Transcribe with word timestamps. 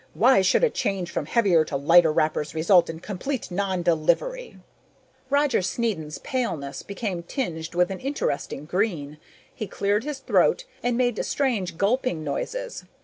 Why 0.15 0.41
should 0.41 0.63
a 0.63 0.71
change 0.71 1.11
from 1.11 1.27
heavier 1.27 1.63
to 1.65 1.77
lighter 1.77 2.11
wrappers 2.11 2.55
result 2.55 2.89
in 2.89 3.01
complete 3.01 3.51
non 3.51 3.83
delivery?" 3.83 4.57
Roger 5.29 5.61
Snedden's 5.61 6.17
paleness 6.17 6.81
became 6.81 7.21
tinged 7.21 7.75
with 7.75 7.91
an 7.91 7.99
interesting 7.99 8.65
green. 8.65 9.19
He 9.53 9.67
cleared 9.67 10.03
his 10.03 10.17
throat 10.17 10.65
and 10.81 10.97
made 10.97 11.23
strange 11.23 11.77
gulping 11.77 12.23
noises. 12.23 12.85